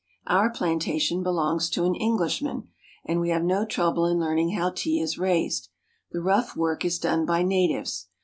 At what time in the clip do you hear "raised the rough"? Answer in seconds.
5.19-6.57